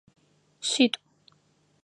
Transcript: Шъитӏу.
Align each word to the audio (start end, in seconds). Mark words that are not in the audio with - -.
Шъитӏу. 0.69 1.01